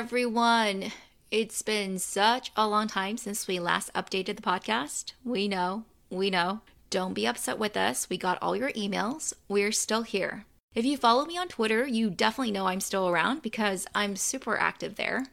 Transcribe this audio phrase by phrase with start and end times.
[0.00, 0.92] everyone.
[1.30, 5.12] It's been such a long time since we last updated the podcast.
[5.26, 6.62] We know, we know.
[6.88, 8.08] Don't be upset with us.
[8.08, 9.34] We got all your emails.
[9.46, 10.46] We're still here.
[10.74, 14.56] If you follow me on Twitter, you definitely know I'm still around because I'm super
[14.56, 15.26] active there.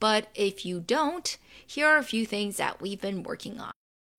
[0.00, 1.36] But if you don't,
[1.66, 3.72] here are a few things that we've been working on.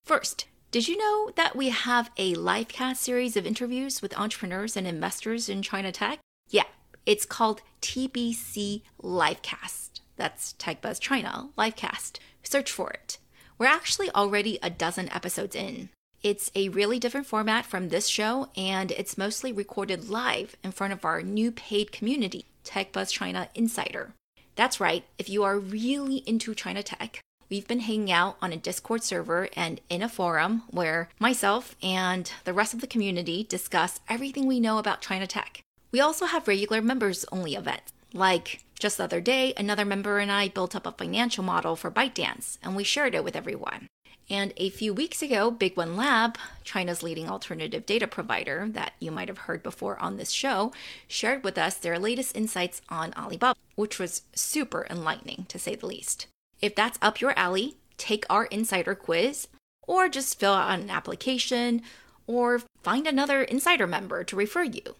[0.04, 4.86] First, did you know that we have a livecast series of interviews with entrepreneurs and
[4.86, 6.20] investors in China tech?
[6.48, 6.66] Yeah,
[7.08, 9.87] it's called TBC Livecast.
[10.18, 12.18] That's TechBuzz China Livecast.
[12.42, 13.18] Search for it.
[13.56, 15.88] We're actually already a dozen episodes in.
[16.22, 20.92] It's a really different format from this show, and it's mostly recorded live in front
[20.92, 24.12] of our new paid community, TechBuzz China Insider.
[24.56, 28.56] That's right, if you are really into China tech, we've been hanging out on a
[28.56, 34.00] Discord server and in a forum where myself and the rest of the community discuss
[34.08, 35.60] everything we know about China tech.
[35.92, 37.92] We also have regular members only events.
[38.12, 41.90] Like just the other day, another member and I built up a financial model for
[41.90, 43.88] ByteDance and we shared it with everyone.
[44.30, 49.10] And a few weeks ago, Big One Lab, China's leading alternative data provider that you
[49.10, 50.72] might have heard before on this show,
[51.06, 55.86] shared with us their latest insights on Alibaba, which was super enlightening to say the
[55.86, 56.26] least.
[56.60, 59.48] If that's up your alley, take our insider quiz,
[59.86, 61.80] or just fill out an application,
[62.26, 64.96] or find another insider member to refer you.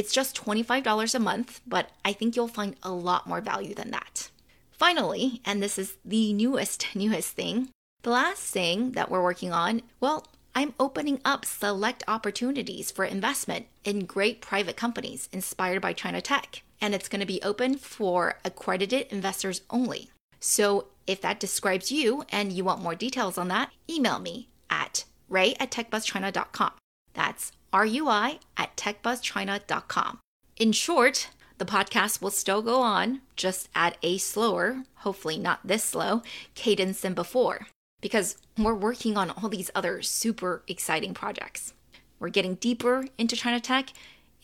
[0.00, 3.90] It's just $25 a month, but I think you'll find a lot more value than
[3.90, 4.30] that.
[4.72, 7.68] Finally, and this is the newest, newest thing,
[8.00, 13.66] the last thing that we're working on, well, I'm opening up select opportunities for investment
[13.84, 16.62] in great private companies inspired by China tech.
[16.80, 20.08] And it's going to be open for accredited investors only.
[20.40, 25.04] So if that describes you and you want more details on that, email me at
[25.28, 26.72] rui at techbuzzchina.com.
[27.12, 30.18] That's R-U-I at techbuzzchina.com.
[30.56, 35.84] In short, the podcast will still go on, just at a slower, hopefully not this
[35.84, 36.22] slow,
[36.54, 37.66] cadence than before,
[38.00, 41.74] because we're working on all these other super exciting projects.
[42.18, 43.92] We're getting deeper into China tech,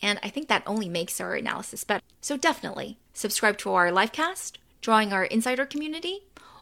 [0.01, 2.03] and I think that only makes our analysis better.
[2.21, 6.19] So definitely subscribe to our livecast, join our insider community,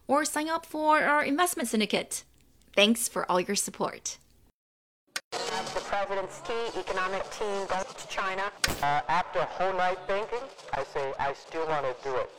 [0.08, 2.24] or sign up for our investment syndicate.
[2.76, 4.18] Thanks for all your support
[5.74, 8.44] the president's key economic team goes to China.
[8.82, 10.40] Uh, after a whole night thinking,
[10.74, 12.30] I say I still want to do it.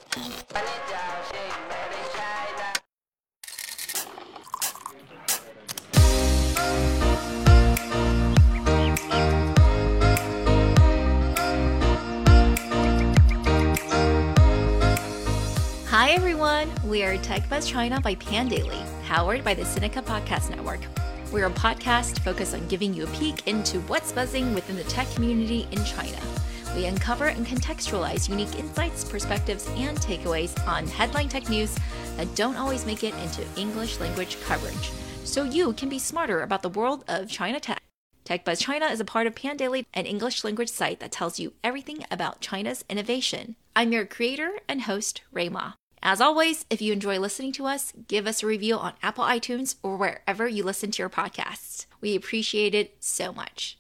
[15.89, 20.81] Hi everyone, we are Tech Buzz China by Pandaily, powered by the Sinica Podcast Network.
[21.37, 25.07] We're a podcast focused on giving you a peek into what's buzzing within the tech
[25.11, 26.19] community in China.
[26.75, 31.77] We uncover and contextualize unique insights, perspectives, and takeaways on headline tech news
[32.17, 34.91] that don't always make it into English language coverage,
[35.25, 37.83] so you can be smarter about the world of China tech.
[38.25, 42.07] TechBuzz China is a part of Pandaily, an English language site that tells you everything
[42.11, 43.57] about China's innovation.
[43.77, 45.73] I'm your creator and host, Rui Ma.
[46.09, 49.75] As always, if you enjoy listening to us, give us a review on Apple iTunes
[49.83, 51.87] or wherever you listen to your podcasts.
[52.01, 53.77] We appreciate it so much.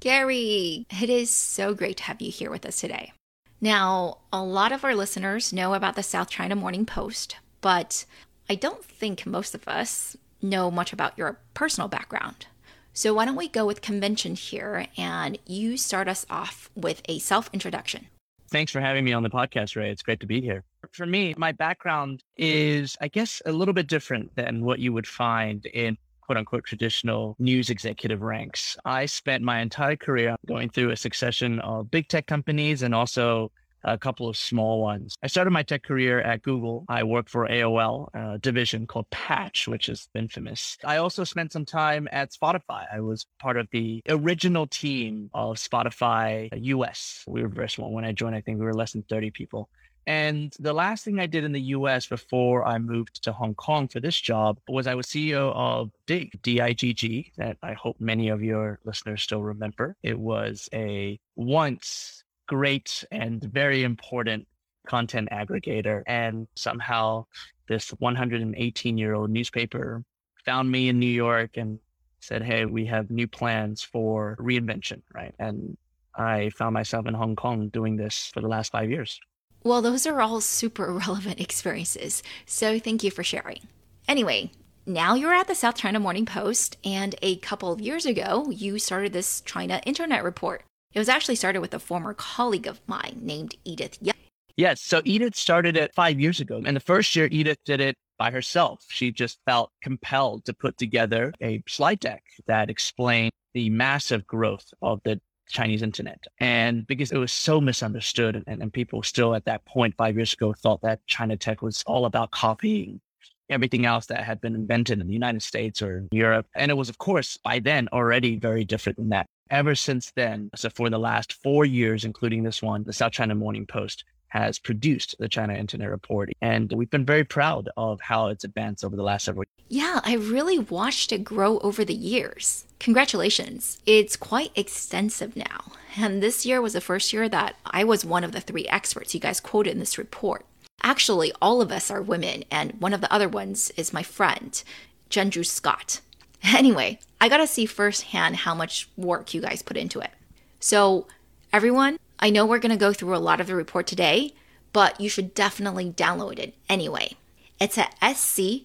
[0.00, 3.14] Gary, it is so great to have you here with us today.
[3.62, 8.04] Now, a lot of our listeners know about the South China Morning Post, but
[8.50, 12.46] I don't think most of us know much about your personal background.
[12.92, 17.18] So, why don't we go with convention here and you start us off with a
[17.18, 18.08] self introduction?
[18.50, 19.88] Thanks for having me on the podcast, Rui.
[19.88, 20.64] It's great to be here.
[20.92, 25.06] For me, my background is, I guess, a little bit different than what you would
[25.06, 28.76] find in quote unquote traditional news executive ranks.
[28.84, 33.52] I spent my entire career going through a succession of big tech companies and also
[33.84, 35.14] a couple of small ones.
[35.22, 36.84] I started my tech career at Google.
[36.88, 40.76] I worked for AOL, a division called Patch, which is infamous.
[40.84, 42.86] I also spent some time at Spotify.
[42.92, 47.24] I was part of the original team of Spotify US.
[47.26, 47.92] We were very small.
[47.92, 49.68] When I joined, I think we were less than 30 people.
[50.06, 53.86] And the last thing I did in the US before I moved to Hong Kong
[53.86, 58.42] for this job was I was CEO of Digg, D-I-G-G, that I hope many of
[58.42, 59.96] your listeners still remember.
[60.02, 64.44] It was a once great and very important
[64.84, 66.02] content aggregator.
[66.08, 67.26] And somehow
[67.68, 70.02] this 118 year old newspaper
[70.44, 71.78] found me in New York and
[72.18, 75.32] said, Hey, we have new plans for reinvention, right?
[75.38, 75.76] And
[76.16, 79.20] I found myself in Hong Kong doing this for the last five years.
[79.62, 82.24] Well, those are all super relevant experiences.
[82.46, 83.68] So thank you for sharing.
[84.08, 84.50] Anyway,
[84.86, 88.80] now you're at the South China Morning Post, and a couple of years ago, you
[88.80, 90.64] started this China Internet Report.
[90.92, 94.16] It was actually started with a former colleague of mine named Edith Yang.
[94.56, 94.80] Yes.
[94.80, 96.60] So Edith started it five years ago.
[96.64, 98.84] And the first year, Edith did it by herself.
[98.88, 104.66] She just felt compelled to put together a slide deck that explained the massive growth
[104.82, 106.24] of the Chinese internet.
[106.38, 110.32] And because it was so misunderstood, and, and people still at that point five years
[110.32, 113.00] ago thought that China tech was all about copying
[113.48, 116.46] everything else that had been invented in the United States or Europe.
[116.54, 119.26] And it was, of course, by then already very different than that.
[119.50, 123.34] Ever since then, so for the last four years, including this one, the South China
[123.34, 126.30] Morning Post has produced the China Internet Report.
[126.40, 129.82] And we've been very proud of how it's advanced over the last several years.
[129.82, 132.64] Yeah, I really watched it grow over the years.
[132.78, 133.80] Congratulations.
[133.86, 135.72] It's quite extensive now.
[135.96, 139.14] And this year was the first year that I was one of the three experts
[139.14, 140.46] you guys quoted in this report.
[140.80, 144.62] Actually, all of us are women, and one of the other ones is my friend,
[145.10, 146.00] Jenju Scott.
[146.56, 150.10] Anyway, I got to see firsthand how much work you guys put into it.
[150.58, 151.06] So,
[151.52, 154.34] everyone, I know we're going to go through a lot of the report today,
[154.72, 157.16] but you should definitely download it anyway.
[157.58, 158.64] It's at sc.mp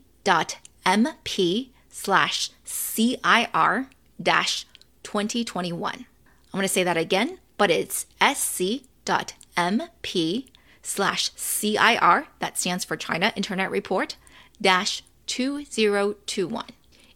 [1.89, 3.89] slash CIR
[4.21, 4.65] dash
[5.03, 5.93] 2021.
[5.93, 6.05] I'm
[6.51, 8.85] going to say that again, but it's sc.mp
[10.81, 14.15] slash CIR, that stands for China Internet Report,
[14.61, 16.65] dash 2021.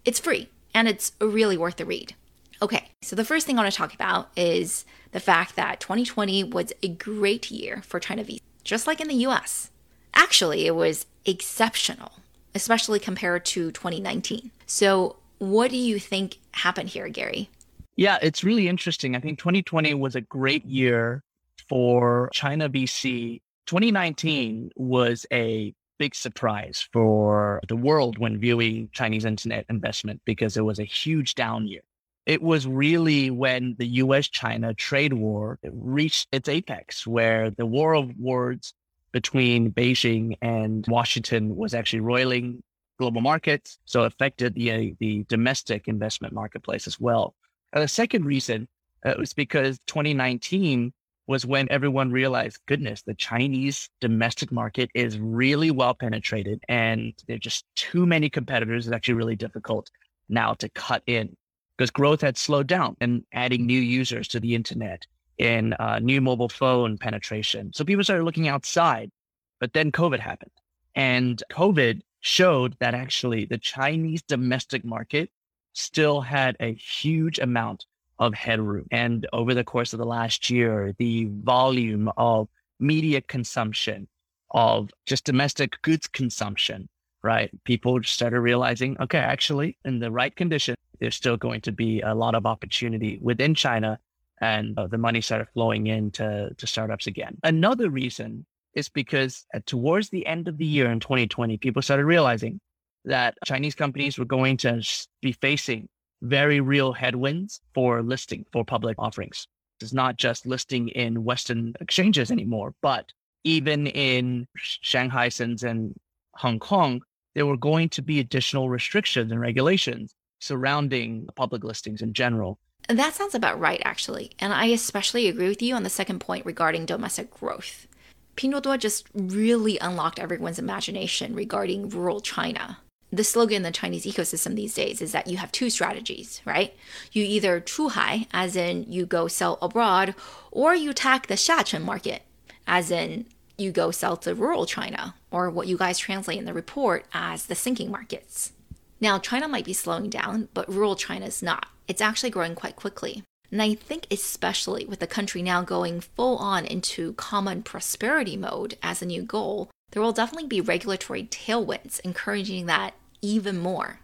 [0.09, 2.15] It's free and it's really worth the read.
[2.63, 6.45] Okay, so the first thing I want to talk about is the fact that 2020
[6.45, 9.69] was a great year for China VC, just like in the US.
[10.15, 12.13] Actually, it was exceptional,
[12.55, 14.49] especially compared to 2019.
[14.65, 17.51] So, what do you think happened here, Gary?
[17.95, 19.15] Yeah, it's really interesting.
[19.15, 21.21] I think 2020 was a great year
[21.67, 29.65] for China VC 2019 was a big surprise for the world when viewing Chinese internet
[29.69, 31.81] investment because it was a huge down year.
[32.25, 37.93] It was really when the US China trade war reached its apex, where the war
[37.93, 38.73] of words
[39.11, 42.63] between Beijing and Washington was actually roiling
[42.97, 47.33] global markets, so affected the, the domestic investment marketplace as well.
[47.73, 48.67] And the second reason
[49.05, 50.93] uh, was because 2019
[51.29, 57.35] was when everyone realized, goodness, the Chinese domestic market is really well penetrated and there
[57.35, 58.87] are just too many competitors.
[58.87, 59.91] It's actually really difficult
[60.27, 61.37] now to cut in
[61.77, 65.05] because growth had slowed down and adding new users to the internet
[65.37, 67.73] and uh, new mobile phone penetration.
[67.75, 69.11] So people started looking outside,
[69.59, 70.51] but then COVID happened.
[70.95, 75.29] And COVID showed that actually the Chinese domestic market
[75.73, 77.85] still had a huge amount
[78.19, 78.85] of headroom.
[78.91, 82.47] And over the course of the last year, the volume of
[82.79, 84.07] media consumption,
[84.51, 86.89] of just domestic goods consumption,
[87.23, 87.49] right?
[87.63, 92.13] People started realizing, okay, actually, in the right condition, there's still going to be a
[92.13, 93.99] lot of opportunity within China.
[94.41, 97.37] And uh, the money started flowing into to startups again.
[97.43, 102.05] Another reason is because uh, towards the end of the year in 2020, people started
[102.05, 102.59] realizing
[103.05, 104.81] that Chinese companies were going to
[105.21, 105.89] be facing
[106.21, 109.47] very real headwinds for listing for public offerings.
[109.81, 113.11] It's not just listing in Western exchanges anymore, but
[113.43, 115.95] even in Shanghai, Shenzhen, and
[116.35, 117.01] Hong Kong,
[117.35, 122.59] there were going to be additional restrictions and regulations surrounding public listings in general.
[122.87, 124.31] That sounds about right, actually.
[124.39, 127.87] And I especially agree with you on the second point regarding domestic growth.
[128.35, 132.77] Pinduoduo just really unlocked everyone's imagination regarding rural China
[133.11, 136.75] the slogan in the Chinese ecosystem these days is that you have two strategies, right?
[137.11, 140.13] You either chuhai, as in you go sell abroad,
[140.51, 142.21] or you attack the xiachen market,
[142.67, 143.25] as in
[143.57, 147.47] you go sell to rural China, or what you guys translate in the report as
[147.47, 148.53] the sinking markets.
[149.01, 151.67] Now, China might be slowing down, but rural China is not.
[151.87, 153.23] It's actually growing quite quickly.
[153.51, 158.77] And I think, especially with the country now going full on into common prosperity mode
[158.83, 163.99] as a new goal, there will definitely be regulatory tailwinds encouraging that even more.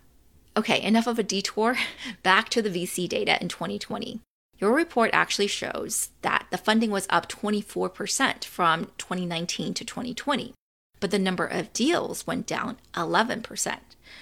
[0.58, 1.77] Okay, enough of a detour.
[2.24, 4.22] Back to the VC data in 2020.
[4.58, 10.54] Your report actually shows that the funding was up 24% from 2019 to 2020,
[11.01, 13.77] but the number of deals went down 11%.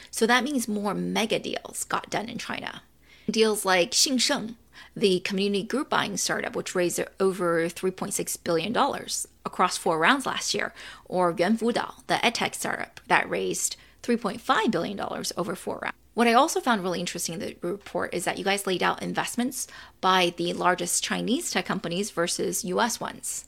[0.09, 2.81] So that means more mega deals got done in China.
[3.29, 4.55] Deals like Xingsheng,
[4.95, 8.75] the community group buying startup, which raised over $3.6 billion
[9.45, 10.73] across four rounds last year,
[11.05, 15.97] or Yuanfudao, the edtech startup that raised $3.5 billion over four rounds.
[16.13, 19.01] What I also found really interesting in the report is that you guys laid out
[19.01, 19.67] investments
[19.99, 23.45] by the largest Chinese tech companies versus US ones.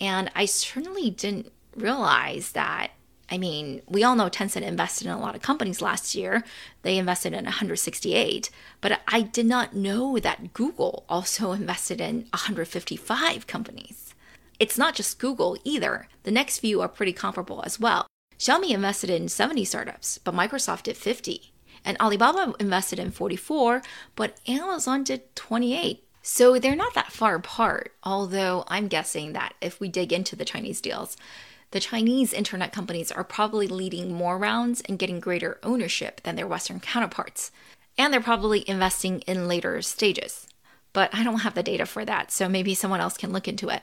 [0.00, 2.90] And I certainly didn't realize that
[3.30, 6.44] I mean, we all know Tencent invested in a lot of companies last year.
[6.82, 13.46] They invested in 168, but I did not know that Google also invested in 155
[13.46, 14.14] companies.
[14.58, 16.08] It's not just Google either.
[16.24, 18.06] The next few are pretty comparable as well.
[18.38, 21.52] Xiaomi invested in 70 startups, but Microsoft did 50.
[21.84, 23.82] And Alibaba invested in 44,
[24.16, 26.04] but Amazon did 28.
[26.22, 30.44] So they're not that far apart, although I'm guessing that if we dig into the
[30.44, 31.16] Chinese deals,
[31.70, 36.46] the Chinese internet companies are probably leading more rounds and getting greater ownership than their
[36.46, 37.50] Western counterparts.
[37.98, 40.46] And they're probably investing in later stages.
[40.92, 43.68] But I don't have the data for that, so maybe someone else can look into
[43.68, 43.82] it.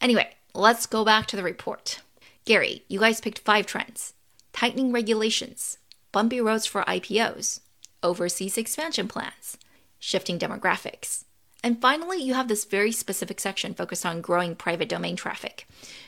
[0.00, 2.00] Anyway, let's go back to the report.
[2.44, 4.14] Gary, you guys picked five trends
[4.52, 5.78] tightening regulations,
[6.12, 7.60] bumpy roads for IPOs,
[8.02, 9.56] overseas expansion plans,
[9.98, 11.24] shifting demographics.
[11.62, 15.66] And finally, you have this very specific section focused on growing private domain traffic,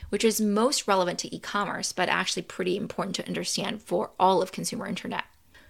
[0.09, 4.41] which is most relevant to e commerce, but actually pretty important to understand for all
[4.41, 5.23] of consumer internet.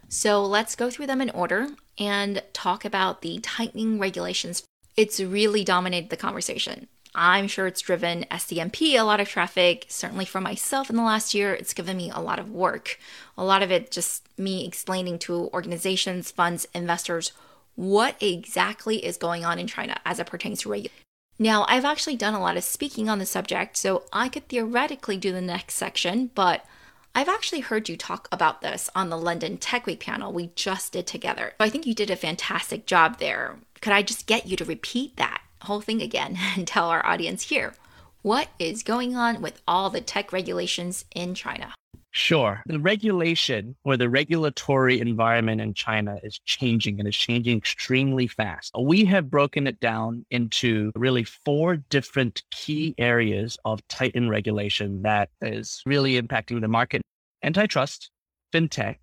[0.10, 4.64] So let's go through them in order and talk about the tightening regulations.
[4.98, 6.88] It's really dominated the conversation.
[7.14, 9.86] I'm sure it's driven SCMP a lot of traffic.
[9.88, 13.00] Certainly for myself in the last year, it's given me a lot of work.
[13.38, 17.32] A lot of it just me explaining to organizations, funds, investors
[17.76, 20.96] what exactly is going on in China as it pertains to regulation.
[21.38, 25.18] Now, I've actually done a lot of speaking on the subject, so I could theoretically
[25.18, 26.66] do the next section, but
[27.14, 30.94] I've actually heard you talk about this on the London Tech Week panel we just
[30.94, 31.54] did together.
[31.58, 33.58] So I think you did a fantastic job there.
[33.82, 37.44] Could I just get you to repeat that whole thing again and tell our audience
[37.44, 37.74] here
[38.22, 41.74] what is going on with all the tech regulations in China?
[42.16, 42.64] Sure.
[42.66, 48.72] The regulation or the regulatory environment in China is changing and is changing extremely fast.
[48.80, 55.30] We have broken it down into really four different key areas of tightened regulation that
[55.42, 57.02] is really impacting the market
[57.44, 58.10] antitrust,
[58.54, 58.96] fintech,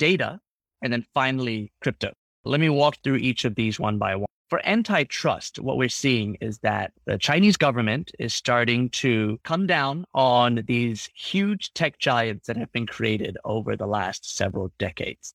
[0.00, 0.40] data,
[0.82, 2.12] and then finally crypto.
[2.44, 6.36] Let me walk through each of these one by one for antitrust, what we're seeing
[6.36, 12.46] is that the Chinese government is starting to come down on these huge tech giants
[12.46, 15.34] that have been created over the last several decades.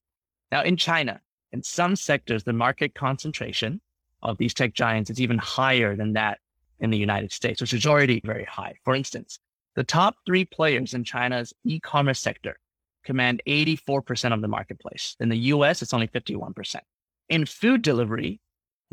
[0.51, 3.81] Now, in China, in some sectors, the market concentration
[4.23, 6.39] of these tech giants is even higher than that
[6.79, 8.75] in the United States, which is already very high.
[8.83, 9.37] For instance,
[9.75, 12.57] the top three players in China's e commerce sector
[13.03, 15.15] command 84% of the marketplace.
[15.19, 16.77] In the US, it's only 51%.
[17.29, 18.39] In food delivery,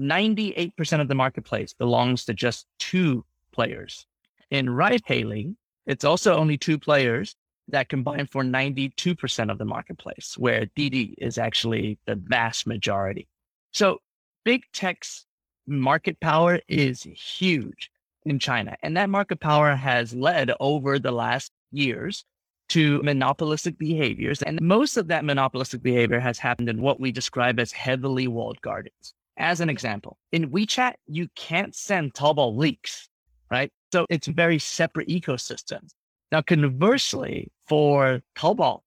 [0.00, 4.06] 98% of the marketplace belongs to just two players.
[4.50, 7.36] In ride hailing, it's also only two players
[7.68, 13.28] that combine for 92% of the marketplace, where Didi is actually the vast majority.
[13.72, 13.98] So
[14.44, 15.26] big tech's
[15.66, 17.90] market power is huge
[18.24, 18.76] in China.
[18.82, 22.24] And that market power has led over the last years
[22.70, 24.42] to monopolistic behaviors.
[24.42, 28.60] And most of that monopolistic behavior has happened in what we describe as heavily walled
[28.62, 29.14] gardens.
[29.40, 33.08] As an example, in WeChat, you can't send Taobao links,
[33.50, 33.72] right?
[33.90, 35.92] So it's very separate ecosystems.
[36.30, 38.80] Now, conversely, for Taobao,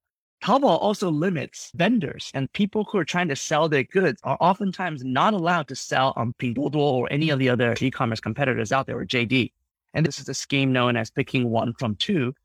[0.43, 5.03] Taobao also limits vendors and people who are trying to sell their goods are oftentimes
[5.03, 8.99] not allowed to sell on Pinduoduo or any of the other e-commerce competitors out there
[8.99, 9.51] or JD.
[9.95, 12.35] And this is a scheme known as picking one from two.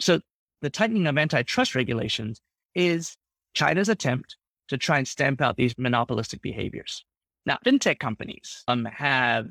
[0.00, 0.20] So
[0.62, 2.40] the tightening of antitrust regulations
[2.74, 3.18] is
[3.52, 4.36] China's attempt
[4.68, 7.04] to try and stamp out these monopolistic behaviors.
[7.46, 9.48] Now, fintech companies um, have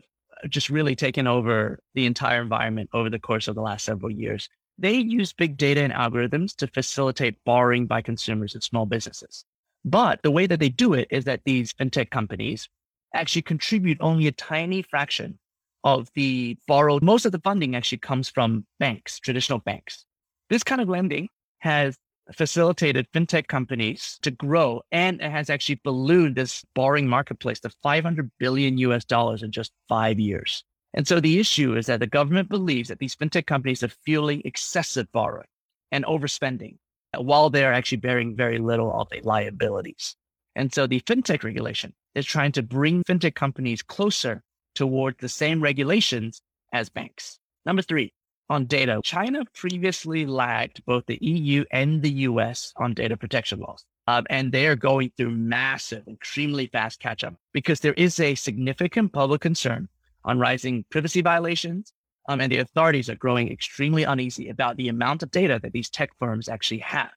[0.48, 4.48] just really taken over the entire environment over the course of the last several years.
[4.78, 9.44] They use big data and algorithms to facilitate borrowing by consumers and small businesses.
[9.84, 12.70] But the way that they do it is that these fintech companies
[13.14, 15.40] actually contribute only a tiny fraction
[15.84, 17.04] of the borrowed.
[17.04, 20.06] Most of the funding actually comes from banks, traditional banks.
[20.50, 21.30] This kind of lending
[21.60, 21.98] has
[22.34, 28.32] facilitated fintech companies to grow and it has actually ballooned this borrowing marketplace to 500
[28.40, 30.64] billion US dollars in just five years.
[30.94, 34.42] And so the issue is that the government believes that these fintech companies are fueling
[34.46, 35.48] excessive borrowing
[35.92, 36.78] and overspending
[37.18, 40.16] while they're actually bearing very little of the liabilities.
[40.56, 44.44] And so the fintech regulation is trying to bring fintech companies closer
[44.76, 46.42] toward the same regulations
[46.74, 47.40] as banks.
[47.66, 48.14] Number three,
[48.50, 49.00] on data.
[49.04, 53.86] China previously lagged both the EU and the US on data protection laws.
[54.08, 58.34] Um, and they are going through massive, extremely fast catch up because there is a
[58.34, 59.88] significant public concern
[60.26, 61.94] on rising privacy violations.
[62.28, 65.90] Um, and the authorities are growing extremely uneasy about the amount of data that these
[65.90, 67.10] tech firms actually have.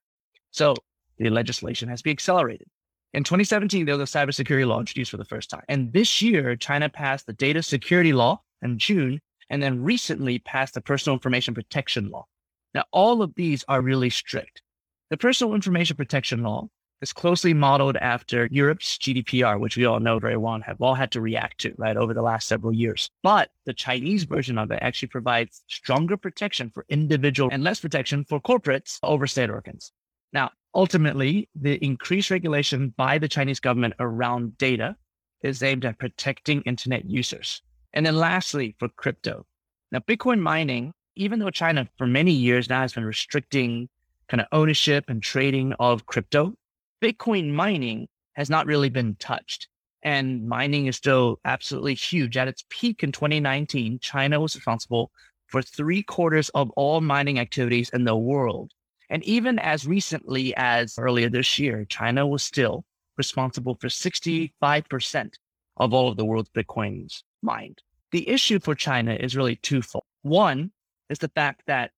[0.51, 0.75] So
[1.19, 2.69] the legislation has to be accelerated.
[3.15, 5.65] In 2017, there was a cybersecurity law introduced for the first time.
[5.69, 9.21] And this year, China passed the data security law in June
[9.51, 12.27] and then recently passed the personal information protection law.
[12.75, 14.63] Now, all of these are really strict.
[15.11, 16.69] The Personal Information Protection Law
[17.03, 20.95] is closely modeled after Europe's GDPR, which we all know very well and have all
[20.95, 23.11] had to react to, right, over the last several years.
[23.23, 28.25] But the Chinese version of it actually provides stronger protection for individual and less protection
[28.25, 29.93] for corporates over state organs.
[30.33, 34.97] Now, ultimately, the increased regulation by the Chinese government around data
[35.43, 37.61] is aimed at protecting internet users.
[37.95, 39.47] And then lastly, for crypto.
[39.91, 43.89] Now, Bitcoin mining, even though China for many years now has been restricting
[44.29, 46.55] kind of ownership and trading of crypto,
[47.03, 49.69] Bitcoin mining has not really been touched.
[50.03, 52.37] And mining is still absolutely huge.
[52.37, 55.13] At its peak in 2019, China was responsible
[55.47, 58.73] for three quarters of all mining activities in the world.
[59.11, 62.87] And even as recently as earlier this year, China was still
[63.19, 65.35] responsible for 65%
[65.77, 67.83] of all of the world's Bitcoins mined.
[68.11, 70.05] The issue for China is really twofold.
[70.23, 70.71] One
[71.09, 71.91] is the fact that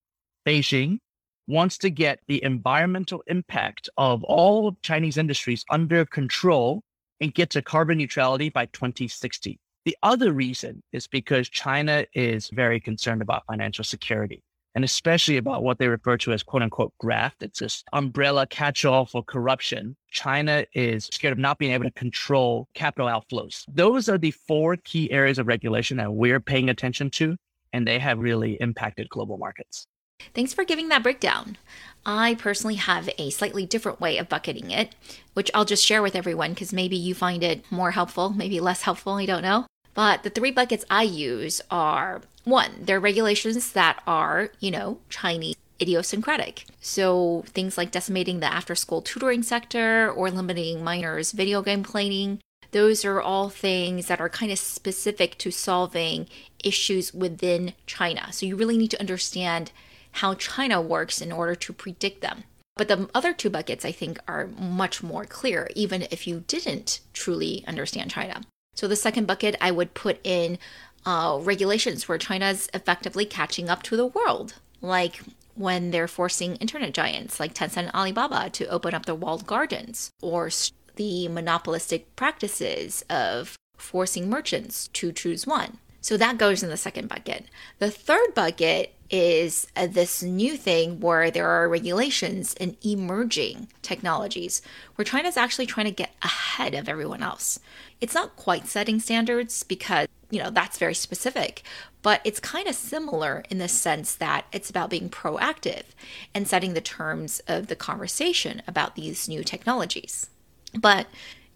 [0.47, 0.99] Beijing
[1.47, 6.83] wants to get the environmental impact of all of Chinese industries under control
[7.21, 9.59] and get to carbon neutrality by 2060.
[9.85, 14.43] The other reason is because China is very concerned about financial security
[14.75, 17.43] and especially about what they refer to as quote unquote graft.
[17.43, 19.97] It's this umbrella catch all for corruption.
[20.11, 23.65] China is scared of not being able to control capital outflows.
[23.73, 27.37] Those are the four key areas of regulation that we're paying attention to,
[27.73, 29.87] and they have really impacted global markets.
[30.33, 31.57] Thanks for giving that breakdown.
[32.07, 34.95] I personally have a slightly different way of bucketing it,
[35.35, 38.83] which I'll just share with everyone because maybe you find it more helpful, maybe less
[38.83, 39.67] helpful, I don't know.
[39.95, 44.99] But the three buckets I use are one, there are regulations that are, you know,
[45.09, 46.67] Chinese idiosyncratic.
[46.81, 52.41] So things like decimating the after school tutoring sector or limiting minors' video game playing.
[52.71, 56.29] Those are all things that are kind of specific to solving
[56.63, 58.33] issues within China.
[58.33, 59.73] So you really need to understand
[60.13, 62.45] how China works in order to predict them.
[62.77, 67.01] But the other two buckets, I think, are much more clear, even if you didn't
[67.13, 68.43] truly understand China.
[68.75, 70.59] So the second bucket, I would put in
[71.07, 75.21] uh, regulations where China is effectively catching up to the world, like
[75.55, 80.11] when they're forcing internet giants like Tencent and Alibaba to open up their walled gardens,
[80.21, 80.51] or
[80.97, 85.79] the monopolistic practices of forcing merchants to choose one.
[86.05, 87.47] So that goes in the second bucket.
[87.79, 94.61] The third bucket is uh, this new thing where there are regulations in emerging technologies
[94.97, 97.59] where China's actually trying to get ahead of everyone else.
[98.03, 101.63] It's not quite setting standards because, you know, that's very specific,
[102.03, 105.85] but it's kind of similar in the sense that it's about being proactive
[106.35, 110.29] and setting the terms of the conversation about these new technologies.
[110.79, 111.07] But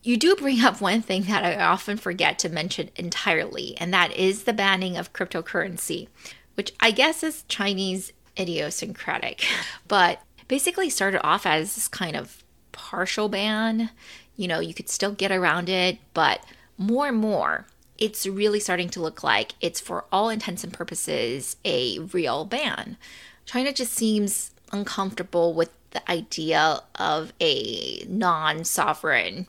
[0.03, 4.13] you do bring up one thing that I often forget to mention entirely, and that
[4.13, 6.09] is the banning of cryptocurrency,
[6.55, 9.45] which I guess is Chinese idiosyncratic,
[9.89, 13.91] but basically started off as this kind of partial ban.
[14.37, 16.45] You know, you could still get around it, but
[16.77, 17.67] more and more,
[17.99, 22.97] it's really starting to look like it's for all intents and purposes a real ban.
[23.45, 29.49] China just seems uncomfortable with the idea of a non sovereign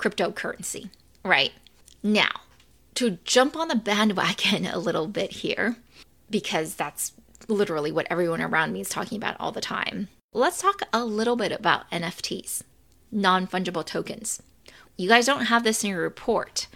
[0.00, 0.88] cryptocurrency,
[1.24, 1.52] right?
[2.02, 2.30] Now,
[2.94, 5.76] to jump on the bandwagon a little bit here,
[6.30, 7.12] because that's
[7.48, 11.36] literally what everyone around me is talking about all the time, let's talk a little
[11.36, 12.62] bit about NFTs,
[13.12, 14.42] non fungible tokens.
[14.96, 16.66] You guys don't have this in your report.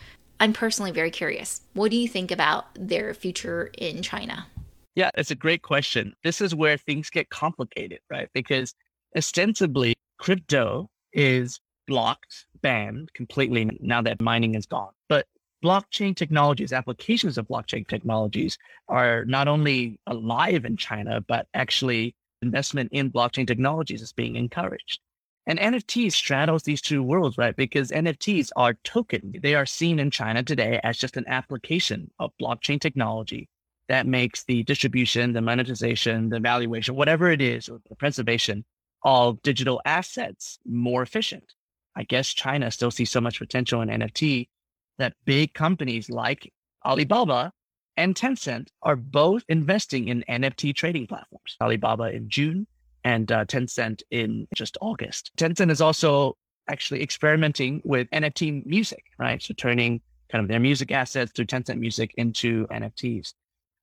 [0.40, 1.60] I'm personally very curious.
[1.74, 4.46] What do you think about their future in China?
[4.94, 6.14] Yeah, it's a great question.
[6.22, 8.28] This is where things get complicated, right?
[8.32, 8.74] Because
[9.16, 14.92] ostensibly, crypto is blocked, banned completely now that mining is gone.
[15.08, 15.26] But
[15.64, 22.90] blockchain technologies, applications of blockchain technologies are not only alive in China, but actually investment
[22.92, 25.00] in blockchain technologies is being encouraged.
[25.46, 27.54] And NFTs straddles these two worlds, right?
[27.54, 29.34] Because NFTs are token.
[29.42, 33.48] They are seen in China today as just an application of blockchain technology
[33.88, 38.64] that makes the distribution, the monetization, the valuation, whatever it is, or the preservation
[39.02, 41.52] of digital assets more efficient.
[41.96, 44.48] I guess China still sees so much potential in NFT
[44.98, 46.52] that big companies like
[46.84, 47.52] Alibaba
[47.96, 51.56] and Tencent are both investing in NFT trading platforms.
[51.60, 52.66] Alibaba in June
[53.04, 55.30] and uh, Tencent in just August.
[55.36, 56.36] Tencent is also
[56.68, 59.42] actually experimenting with NFT music, right?
[59.42, 63.34] So turning kind of their music assets through Tencent Music into NFTs.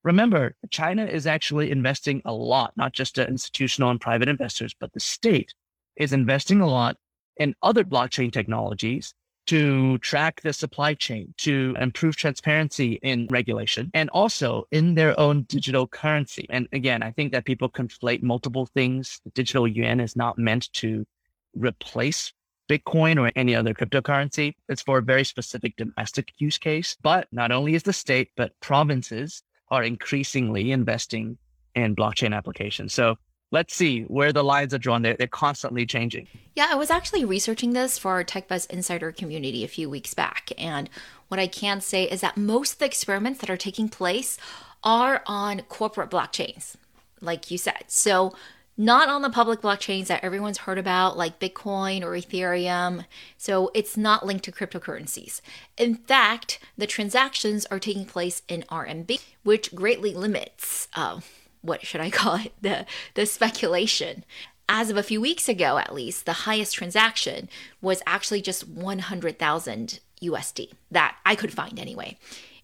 [0.04, 5.00] Remember, China is actually investing a lot, not just institutional and private investors, but the
[5.00, 5.54] state
[5.96, 6.98] is investing a lot
[7.38, 9.14] in other blockchain technologies
[9.48, 15.44] to track the supply chain, to improve transparency in regulation, and also in their own
[15.44, 16.46] digital currency.
[16.50, 19.20] And again, I think that people conflate multiple things.
[19.26, 21.06] The digital yuan is not meant to
[21.54, 22.32] replace
[22.70, 24.54] Bitcoin or any other cryptocurrency.
[24.70, 26.96] It's for a very specific domestic use case.
[27.02, 31.38] But not only is the state, but provinces are increasingly investing
[31.76, 32.94] in blockchain applications.
[32.94, 33.18] So
[33.52, 35.02] let's see where the lines are drawn.
[35.02, 36.28] They're, they're constantly changing.
[36.56, 40.52] Yeah, I was actually researching this for our TechBuzz Insider community a few weeks back.
[40.58, 40.90] And
[41.28, 44.38] what I can say is that most of the experiments that are taking place
[44.84, 46.76] are on corporate blockchains,
[47.20, 47.84] like you said.
[47.88, 48.34] So,
[48.78, 53.06] not on the public blockchains that everyone's heard about, like Bitcoin or Ethereum.
[53.38, 55.42] So, it's not linked to cryptocurrencies.
[55.78, 60.88] In fact, the transactions are taking place in RMB, which greatly limits.
[60.96, 61.20] Uh,
[61.62, 62.54] what should I call it?
[62.62, 64.26] The the speculation.
[64.74, 67.50] As of a few weeks ago, at least, the highest transaction
[67.82, 72.18] was actually just 100,000 USD that I could find anyway.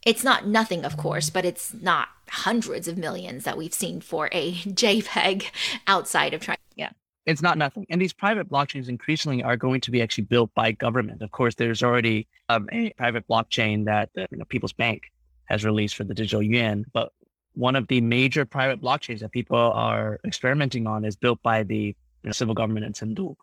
[0.06, 4.30] It's not nothing, of course, but it's not hundreds of millions that we've seen for
[4.32, 5.48] a JPEG
[5.86, 6.58] outside of China.
[6.76, 6.92] Yeah.
[7.26, 7.86] It's not nothing.
[7.90, 11.22] And these private blockchains increasingly are going to be actually built by government.
[11.22, 15.12] Of course, there's already um, a private blockchain that you know, People's Bank
[15.46, 16.86] has released for the digital yuan.
[16.94, 17.12] But
[17.58, 21.76] one of the major private blockchains that people are experimenting on is built by the
[21.76, 23.36] you know, civil government in Chengdu.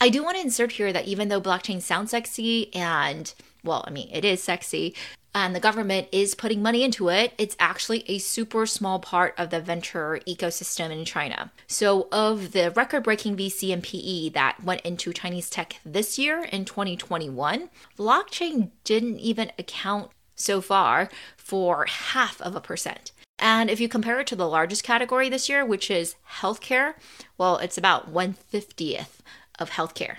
[0.00, 3.32] I do want to insert here that even though blockchain sounds sexy and,
[3.64, 4.94] well, I mean, it is sexy,
[5.34, 9.50] and the government is putting money into it, it's actually a super small part of
[9.50, 11.50] the venture ecosystem in China.
[11.66, 16.44] So, of the record breaking VC and PE that went into Chinese tech this year
[16.44, 23.12] in 2021, blockchain didn't even account so far for half of a percent.
[23.38, 26.94] And if you compare it to the largest category this year, which is healthcare,
[27.36, 29.18] well, it's about 150th
[29.58, 30.16] of healthcare.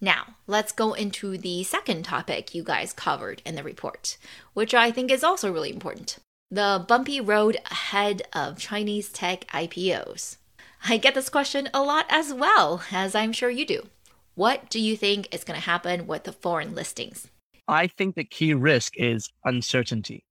[0.00, 4.18] Now, let's go into the second topic you guys covered in the report,
[4.52, 10.36] which I think is also really important the bumpy road ahead of Chinese tech IPOs.
[10.88, 13.88] I get this question a lot as well, as I'm sure you do.
[14.36, 17.26] What do you think is going to happen with the foreign listings?
[17.66, 20.25] I think the key risk is uncertainty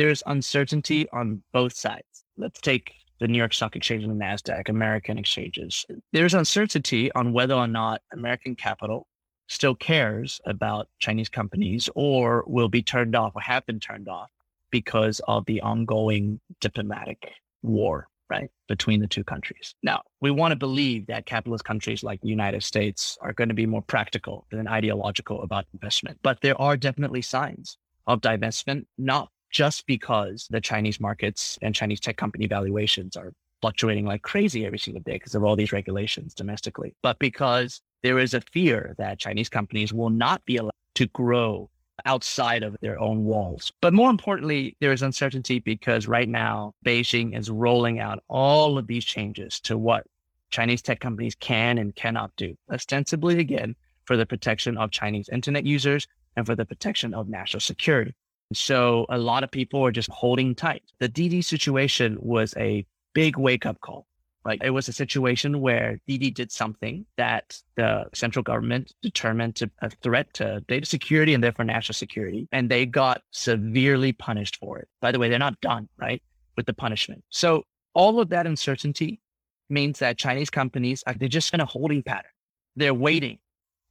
[0.00, 2.24] there's uncertainty on both sides.
[2.38, 5.84] Let's take the New York Stock Exchange and the NASDAQ, American exchanges.
[6.14, 9.06] There's uncertainty on whether or not American capital
[9.48, 14.30] still cares about Chinese companies or will be turned off or have been turned off
[14.70, 19.74] because of the ongoing diplomatic war, right, between the two countries.
[19.82, 23.54] Now, we want to believe that capitalist countries like the United States are going to
[23.54, 29.28] be more practical than ideological about investment, but there are definitely signs of divestment, not
[29.50, 34.78] just because the Chinese markets and Chinese tech company valuations are fluctuating like crazy every
[34.78, 39.18] single day because of all these regulations domestically, but because there is a fear that
[39.18, 41.68] Chinese companies will not be allowed to grow
[42.06, 43.72] outside of their own walls.
[43.82, 48.86] But more importantly, there is uncertainty because right now Beijing is rolling out all of
[48.86, 50.06] these changes to what
[50.50, 55.64] Chinese tech companies can and cannot do, ostensibly again for the protection of Chinese internet
[55.64, 58.14] users and for the protection of national security.
[58.52, 60.82] So a lot of people are just holding tight.
[60.98, 62.84] The Didi situation was a
[63.14, 64.06] big wake up call.
[64.44, 69.70] Like it was a situation where Didi did something that the central government determined to
[69.82, 72.48] a threat to data security and therefore national security.
[72.50, 74.88] And they got severely punished for it.
[75.00, 76.22] By the way, they're not done, right?
[76.56, 77.22] With the punishment.
[77.28, 79.20] So all of that uncertainty
[79.68, 82.30] means that Chinese companies are they're just in a holding pattern.
[82.76, 83.38] They're waiting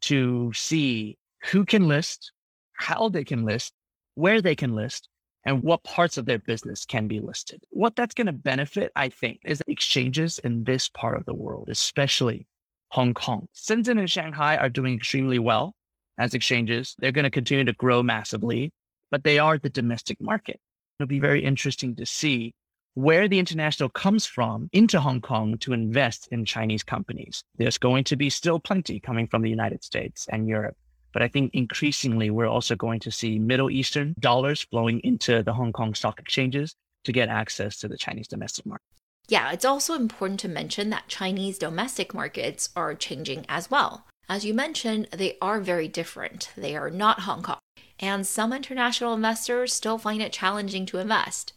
[0.02, 1.18] to see
[1.52, 2.32] who can list,
[2.74, 3.74] how they can list,
[4.20, 5.08] where they can list,
[5.46, 7.64] and what parts of their business can be listed.
[7.70, 11.70] What that's going to benefit, I think, is exchanges in this part of the world,
[11.70, 12.46] especially
[12.90, 13.48] Hong Kong.
[13.56, 15.74] Shenzhen and Shanghai are doing extremely well
[16.18, 16.96] as exchanges.
[17.00, 18.74] They're going to continue to grow massively,
[19.10, 20.60] but they are the domestic market.
[21.00, 22.54] It'll be very interesting to see
[22.96, 27.42] where the international comes from into Hong Kong to invest in Chinese companies.
[27.58, 30.76] There's going to be still plenty coming from the United States and Europe.
[31.12, 35.54] But I think increasingly, we're also going to see Middle Eastern dollars flowing into the
[35.54, 38.86] Hong Kong stock exchanges to get access to the Chinese domestic market.
[39.28, 44.06] Yeah, it's also important to mention that Chinese domestic markets are changing as well.
[44.28, 46.52] As you mentioned, they are very different.
[46.56, 47.60] They are not Hong Kong.
[48.00, 51.54] And some international investors still find it challenging to invest.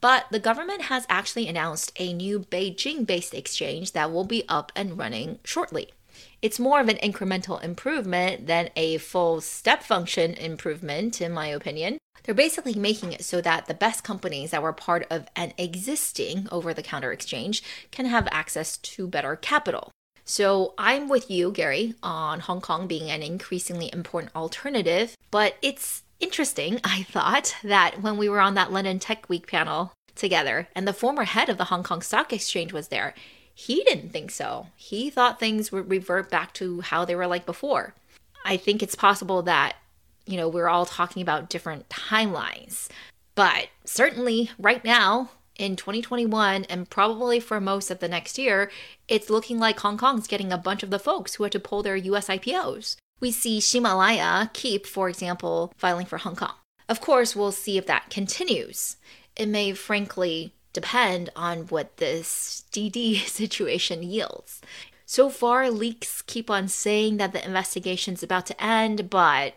[0.00, 4.72] But the government has actually announced a new Beijing based exchange that will be up
[4.74, 5.90] and running shortly
[6.42, 11.98] it's more of an incremental improvement than a full step function improvement, in my opinion.
[12.22, 16.48] They're basically making it so that the best companies that were part of an existing
[16.52, 19.90] over the counter exchange can have access to better capital.
[20.24, 26.02] So I'm with you, Gary, on Hong Kong being an increasingly important alternative, but it's
[26.20, 30.86] interesting, I thought, that when we were on that London Tech Week panel together and
[30.86, 33.14] the former head of the Hong Kong Stock Exchange was there,
[33.60, 34.68] he didn't think so.
[34.74, 37.92] He thought things would revert back to how they were like before.
[38.42, 39.76] I think it's possible that,
[40.24, 42.88] you know, we're all talking about different timelines.
[43.34, 48.70] But certainly right now, in 2021 and probably for most of the next year,
[49.08, 51.82] it's looking like Hong Kong's getting a bunch of the folks who had to pull
[51.82, 52.96] their US IPOs.
[53.20, 56.54] We see Himalaya Keep, for example, filing for Hong Kong.
[56.88, 58.96] Of course, we'll see if that continues.
[59.36, 64.60] It may frankly depend on what this Didi situation yields.
[65.06, 69.54] So far, leaks keep on saying that the investigation's about to end, but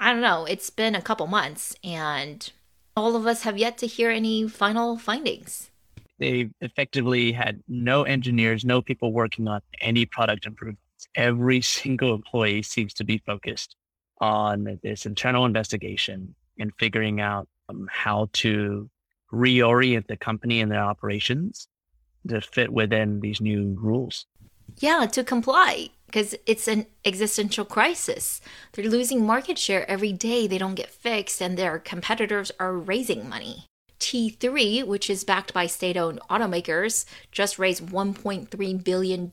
[0.00, 2.50] I don't know, it's been a couple months and
[2.96, 5.70] all of us have yet to hear any final findings.
[6.18, 10.80] They effectively had no engineers, no people working on any product improvements.
[11.16, 13.76] Every single employee seems to be focused
[14.20, 18.88] on this internal investigation and figuring out um, how to
[19.34, 21.68] reorient the company and their operations
[22.28, 24.26] to fit within these new rules.
[24.78, 28.40] Yeah, to comply because it's an existential crisis.
[28.72, 33.28] They're losing market share every day they don't get fixed, and their competitors are raising
[33.28, 33.66] money.
[33.98, 39.32] T3, which is backed by state owned automakers, just raised $1.3 billion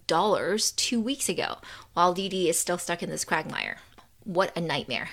[0.76, 1.58] two weeks ago,
[1.94, 3.78] while Didi is still stuck in this quagmire.
[4.24, 5.10] What a nightmare.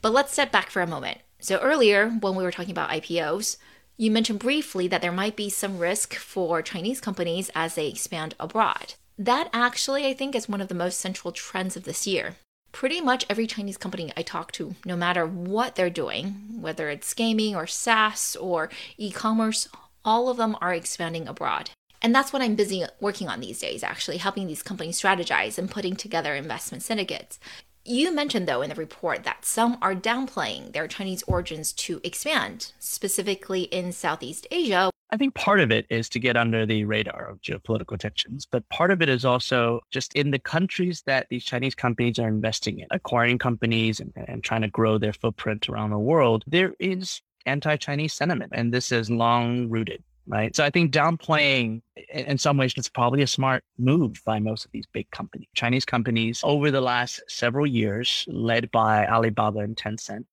[0.00, 1.18] But let's step back for a moment.
[1.40, 3.56] So, earlier, when we were talking about IPOs,
[3.98, 8.36] you mentioned briefly that there might be some risk for Chinese companies as they expand
[8.38, 8.94] abroad.
[9.18, 12.36] That actually, I think, is one of the most central trends of this year.
[12.70, 17.12] Pretty much every Chinese company I talk to, no matter what they're doing, whether it's
[17.12, 19.66] gaming or SaaS or e commerce,
[20.04, 21.70] all of them are expanding abroad.
[22.00, 25.68] And that's what I'm busy working on these days, actually, helping these companies strategize and
[25.68, 27.40] putting together investment syndicates.
[27.88, 32.72] You mentioned, though, in the report that some are downplaying their Chinese origins to expand,
[32.78, 34.90] specifically in Southeast Asia.
[35.08, 38.68] I think part of it is to get under the radar of geopolitical tensions, but
[38.68, 42.80] part of it is also just in the countries that these Chinese companies are investing
[42.80, 46.44] in, acquiring companies and, and trying to grow their footprint around the world.
[46.46, 50.54] There is anti Chinese sentiment, and this is long rooted right?
[50.54, 54.70] So I think downplaying in some ways it's probably a smart move by most of
[54.72, 55.48] these big companies.
[55.54, 60.24] Chinese companies over the last several years, led by Alibaba and Tencent,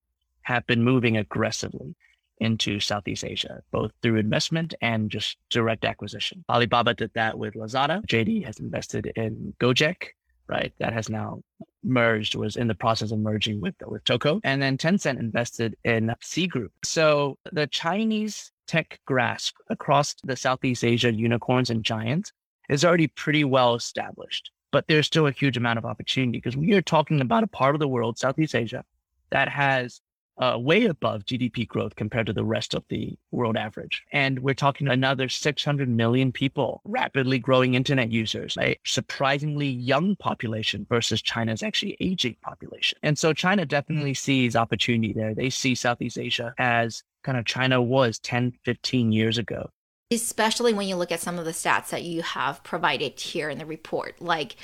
[0.41, 1.95] have been moving aggressively
[2.39, 6.43] into Southeast Asia, both through investment and just direct acquisition.
[6.49, 8.05] Alibaba did that with Lazada.
[8.05, 10.09] JD has invested in Gojek,
[10.47, 10.73] right?
[10.79, 11.41] That has now
[11.83, 14.41] merged, was in the process of merging with, with Toko.
[14.43, 16.71] And then Tencent invested in Sea Group.
[16.83, 22.31] So the Chinese tech grasp across the Southeast Asia unicorns and giants
[22.69, 24.51] is already pretty well established.
[24.71, 27.75] But there's still a huge amount of opportunity because we are talking about a part
[27.75, 28.83] of the world, Southeast Asia,
[29.29, 30.01] that has
[30.37, 34.03] uh, way above GDP growth compared to the rest of the world average.
[34.11, 40.85] And we're talking another 600 million people, rapidly growing internet users, a surprisingly young population
[40.89, 42.97] versus China's actually aging population.
[43.03, 45.33] And so China definitely sees opportunity there.
[45.33, 49.69] They see Southeast Asia as kind of China was 10, 15 years ago.
[50.11, 53.57] Especially when you look at some of the stats that you have provided here in
[53.57, 54.55] the report, like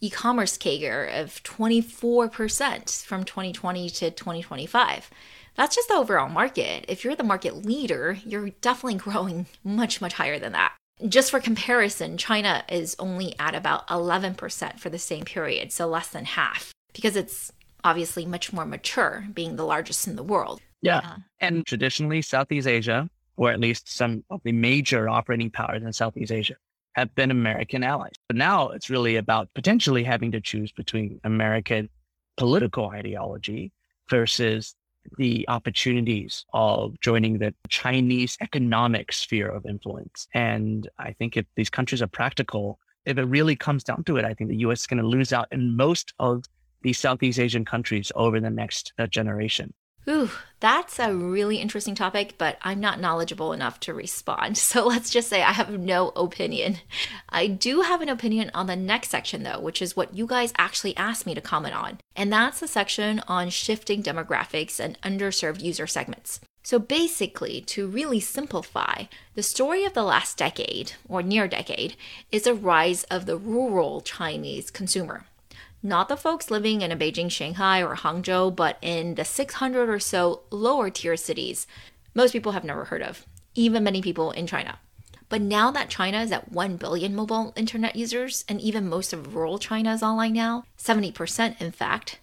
[0.00, 5.10] e-commerce CAGR of 24% from 2020 to 2025.
[5.56, 6.84] That's just the overall market.
[6.88, 10.72] If you're the market leader, you're definitely growing much, much higher than that.
[11.08, 16.08] Just for comparison, China is only at about 11% for the same period, so less
[16.08, 17.52] than half, because it's
[17.84, 20.60] obviously much more mature, being the largest in the world.
[20.82, 20.98] Yeah.
[20.98, 25.92] Uh, and traditionally, Southeast Asia, or at least some of the major operating powers in
[25.92, 26.56] Southeast Asia,
[26.98, 28.14] have been American allies.
[28.26, 31.88] But now it's really about potentially having to choose between American
[32.36, 33.72] political ideology
[34.08, 34.74] versus
[35.16, 40.28] the opportunities of joining the Chinese economic sphere of influence.
[40.34, 44.24] And I think if these countries are practical, if it really comes down to it,
[44.24, 46.44] I think the US is going to lose out in most of
[46.82, 49.72] these Southeast Asian countries over the next uh, generation.
[50.08, 54.56] Ooh, that's a really interesting topic, but I'm not knowledgeable enough to respond.
[54.68, 56.78] So let's just say I have no opinion.
[57.28, 60.52] I do have an opinion on the next section, though, which is what you guys
[60.56, 61.98] actually asked me to comment on.
[62.16, 66.40] And that's the section on shifting demographics and underserved user segments.
[66.62, 71.96] So basically, to really simplify, the story of the last decade or near decade
[72.30, 75.24] is a rise of the rural Chinese consumer
[75.82, 79.98] not the folks living in a Beijing, Shanghai, or Hangzhou, but in the 600 or
[79.98, 81.66] so lower tier cities
[82.14, 84.80] most people have never heard of, even many people in China.
[85.28, 89.36] But now that China is at 1 billion mobile internet users, and even most of
[89.36, 92.18] rural China is online now, 70% in fact,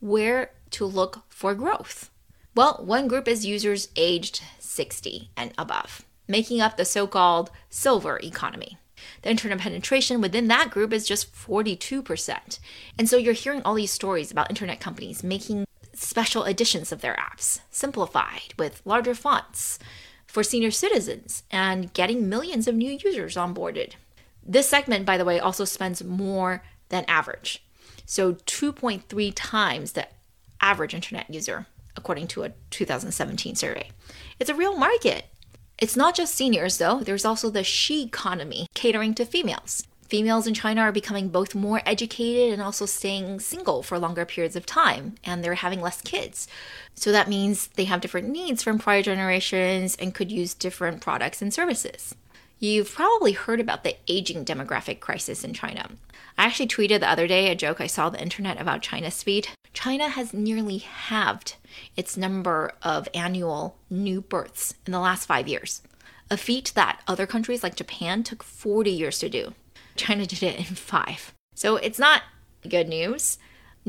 [0.00, 2.10] where to look for growth?
[2.56, 8.18] Well, one group is users aged 60 and above, making up the so called silver
[8.22, 8.78] economy.
[9.22, 12.58] The internet penetration within that group is just 42%.
[12.98, 17.16] And so you're hearing all these stories about internet companies making special editions of their
[17.16, 19.78] apps, simplified with larger fonts
[20.26, 23.92] for senior citizens, and getting millions of new users onboarded.
[24.44, 27.64] This segment, by the way, also spends more than average.
[28.04, 30.06] So 2.3 times the
[30.60, 33.90] average internet user, according to a 2017 survey.
[34.38, 35.26] It's a real market.
[35.78, 39.86] It's not just seniors, though, there's also the she economy catering to females.
[40.08, 44.56] Females in China are becoming both more educated and also staying single for longer periods
[44.56, 46.48] of time, and they're having less kids.
[46.94, 51.42] So that means they have different needs from prior generations and could use different products
[51.42, 52.14] and services.
[52.58, 55.90] You've probably heard about the aging demographic crisis in China.
[56.38, 59.14] I actually tweeted the other day a joke I saw on the internet about China's
[59.14, 59.48] speed.
[59.74, 61.56] China has nearly halved
[61.96, 65.82] its number of annual new births in the last five years,
[66.30, 69.52] a feat that other countries like Japan took 40 years to do.
[69.94, 71.34] China did it in five.
[71.54, 72.22] So it's not
[72.66, 73.38] good news.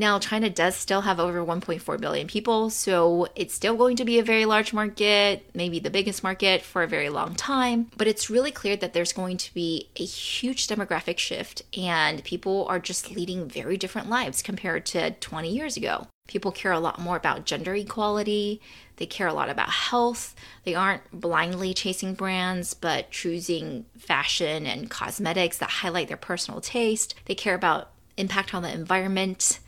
[0.00, 4.20] Now, China does still have over 1.4 billion people, so it's still going to be
[4.20, 7.90] a very large market, maybe the biggest market for a very long time.
[7.96, 12.64] But it's really clear that there's going to be a huge demographic shift, and people
[12.68, 16.06] are just leading very different lives compared to 20 years ago.
[16.28, 18.60] People care a lot more about gender equality.
[18.98, 20.36] They care a lot about health.
[20.62, 27.16] They aren't blindly chasing brands, but choosing fashion and cosmetics that highlight their personal taste.
[27.24, 29.58] They care about impact on the environment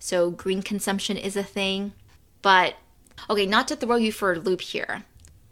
[0.00, 1.92] so green consumption is a thing.
[2.42, 2.74] But
[3.28, 5.04] okay, not to throw you for a loop here.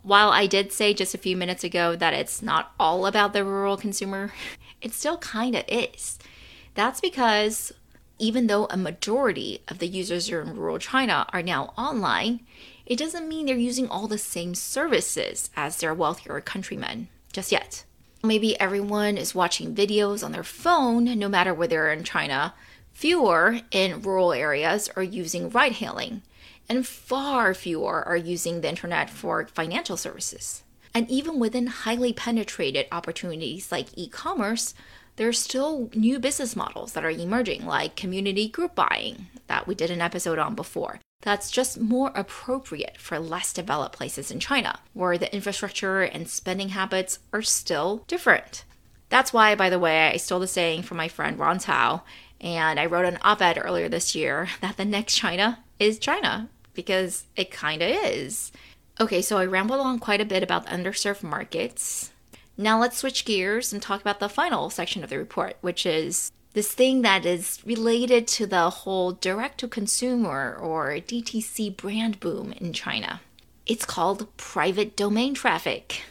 [0.03, 3.45] While I did say just a few minutes ago that it's not all about the
[3.45, 4.33] rural consumer,
[4.81, 6.19] it still kind of is.
[6.75, 7.73] That's because
[8.19, 12.41] even though a majority of the users are in rural China are now online,
[12.87, 17.85] it doesn't mean they're using all the same services as their wealthier countrymen just yet.
[18.25, 22.55] Maybe everyone is watching videos on their phone, no matter where they're in China,
[22.99, 26.23] Fewer in rural areas are using ride hailing,
[26.69, 30.65] and far fewer are using the internet for financial services.
[30.93, 34.75] And even within highly penetrated opportunities like e commerce,
[35.15, 39.77] there are still new business models that are emerging, like community group buying, that we
[39.77, 40.99] did an episode on before.
[41.23, 46.71] That's just more appropriate for less developed places in China, where the infrastructure and spending
[46.71, 48.65] habits are still different.
[49.09, 52.03] That's why, by the way, I stole the saying from my friend Ron Tao
[52.41, 56.49] and I wrote an op ed earlier this year that the next China is China
[56.75, 58.53] because it kind of is.
[59.01, 62.13] Okay, so I rambled on quite a bit about underserved markets.
[62.57, 66.33] Now let's switch gears and talk about the final section of the report, which is
[66.55, 72.53] this thing that is related to the whole direct to consumer or DTC brand boom
[72.53, 73.21] in China.
[73.67, 76.03] It's called private domain traffic.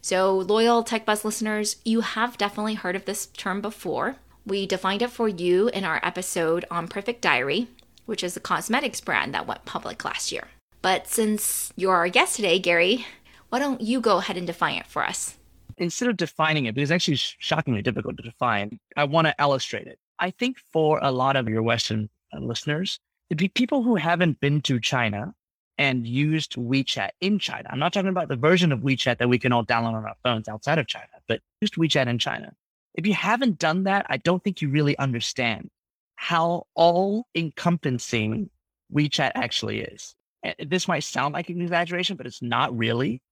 [0.00, 4.16] So, loyal TechBuzz listeners, you have definitely heard of this term before.
[4.44, 7.68] We defined it for you in our episode on Perfect Diary,
[8.06, 10.48] which is a cosmetics brand that went public last year.
[10.80, 13.06] But since you're our guest today, Gary,
[13.50, 15.38] why don't you go ahead and define it for us?
[15.78, 19.86] Instead of defining it, because it's actually shockingly difficult to define, I want to illustrate
[19.86, 20.00] it.
[20.18, 22.98] I think for a lot of your Western uh, listeners,
[23.30, 25.34] it'd be people who haven't been to China
[25.78, 27.68] and used WeChat in China.
[27.70, 30.16] I'm not talking about the version of WeChat that we can all download on our
[30.24, 32.52] phones outside of China, but used WeChat in China.
[32.94, 35.70] If you haven't done that, I don't think you really understand
[36.16, 38.50] how all encompassing
[38.94, 40.14] WeChat actually is.
[40.58, 43.22] This might sound like an exaggeration, but it's not really.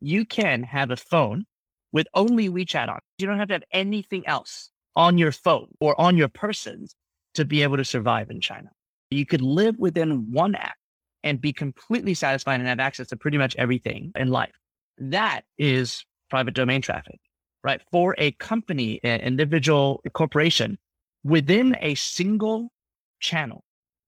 [0.00, 1.46] You can have a phone
[1.92, 3.00] with only WeChat on.
[3.18, 6.86] You don't have to have anything else on your phone or on your person
[7.34, 8.70] to be able to survive in China.
[9.10, 10.76] You could live within one app
[11.24, 14.54] and be completely satisfied and have access to pretty much everything in life.
[14.98, 17.18] That is private domain traffic
[17.68, 17.82] right?
[17.92, 20.78] For a company, an individual corporation
[21.22, 22.70] within a single
[23.20, 23.62] channel,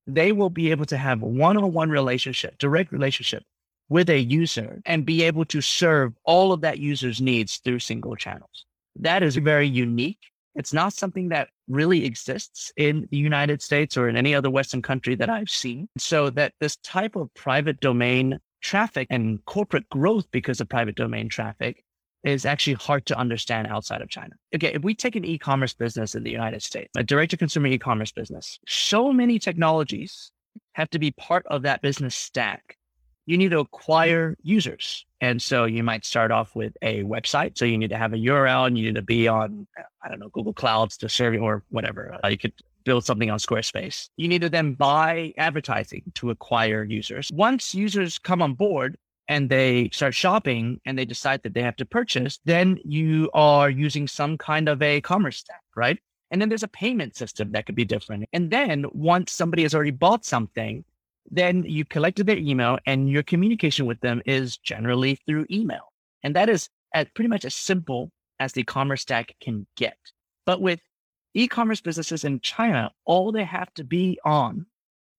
[0.07, 3.42] they will be able to have one-on-one relationship, direct relationship
[3.90, 8.16] with a user and be able to serve all of that user's needs through single
[8.16, 8.64] channels.
[8.96, 10.20] That is very unique.
[10.55, 14.81] It's not something that really exists in the United States or in any other Western
[14.81, 15.87] country that I've seen.
[15.98, 21.29] So that this type of private domain traffic and corporate growth because of private domain
[21.29, 21.85] traffic
[22.25, 24.35] is actually hard to understand outside of China.
[24.54, 27.68] Okay, if we take an e-commerce business in the United States, a direct to consumer
[27.68, 30.33] e-commerce business, so many technologies
[30.73, 32.77] have to be part of that business stack
[33.31, 35.06] you need to acquire users.
[35.21, 37.56] And so you might start off with a website.
[37.56, 39.68] So you need to have a URL and you need to be on,
[40.02, 42.18] I don't know, Google Clouds to serve or whatever.
[42.25, 42.54] Uh, you could
[42.85, 44.08] build something on Squarespace.
[44.16, 47.31] You need to then buy advertising to acquire users.
[47.33, 48.96] Once users come on board,
[49.31, 53.70] and they start shopping and they decide that they have to purchase, then you are
[53.70, 56.00] using some kind of a commerce stack, right?
[56.33, 58.28] And then there's a payment system that could be different.
[58.33, 60.85] And then once somebody has already bought something,
[61.31, 65.92] then you collected their email and your communication with them is generally through email.
[66.24, 68.10] And that is as pretty much as simple
[68.40, 69.96] as the commerce stack can get.
[70.44, 70.81] But with
[71.35, 74.66] e-commerce businesses in China, all they have to be on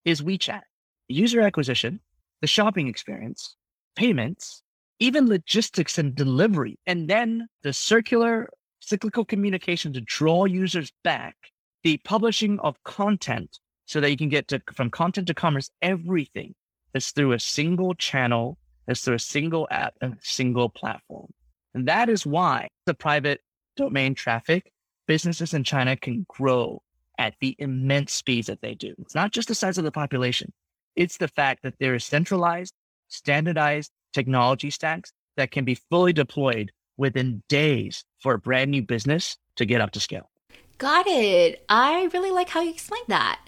[0.03, 0.63] is WeChat,
[1.07, 2.01] user acquisition,
[2.41, 3.55] the shopping experience,
[3.95, 4.63] payments,
[4.99, 11.35] even logistics and delivery, and then the circular cyclical communication to draw users back,
[11.83, 16.55] the publishing of content so that you can get to from content to commerce, everything
[16.93, 21.27] is through a single channel, is through a single app, and a single platform.
[21.73, 23.41] And that is why the private
[23.75, 24.71] domain traffic
[25.07, 26.81] businesses in China can grow
[27.17, 28.93] at the immense speeds that they do.
[28.99, 30.51] It's not just the size of the population.
[30.95, 32.73] It's the fact that there is centralized
[33.11, 39.37] standardized technology stacks that can be fully deployed within days for a brand new business
[39.55, 40.29] to get up to scale.
[40.77, 41.63] Got it.
[41.69, 43.39] I really like how you explained that.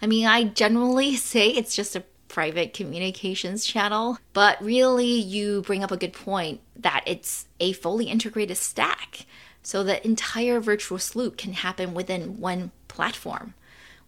[0.00, 5.84] I mean, I generally say it's just a private communications channel, but really you bring
[5.84, 9.26] up a good point that it's a fully integrated stack.
[9.62, 13.54] So the entire virtuous loop can happen within one platform.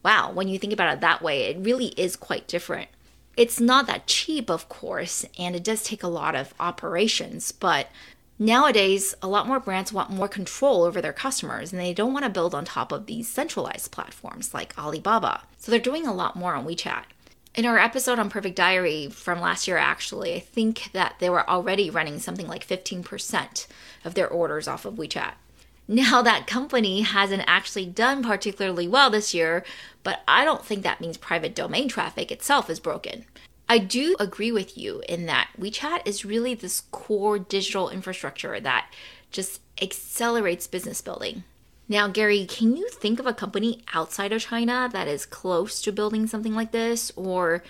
[0.02, 2.88] Wow, when you think about it that way, it really is quite different
[3.37, 7.89] it's not that cheap, of course, and it does take a lot of operations, but
[8.39, 12.24] nowadays a lot more brands want more control over their customers and they don't want
[12.24, 15.43] to build on top of these centralized platforms like Alibaba.
[15.59, 17.05] So they're doing a lot more on WeChat.
[17.55, 21.49] In our episode on Perfect Diary from last year, actually, I think that they were
[21.49, 23.68] already running something like 15%
[24.05, 25.35] of their orders off of WeChat.
[25.87, 29.64] Now, that company hasn't actually done particularly well this year,
[30.03, 33.26] but I don't think that means private domain traffic itself is broken.
[33.68, 38.91] I do agree with you in that WeChat is really this core digital infrastructure that
[39.30, 41.45] just accelerates business building.
[41.89, 45.93] Now, Gary, can you think of a company outside of China that is close to
[45.93, 47.12] building something like this?
[47.14, 47.62] Or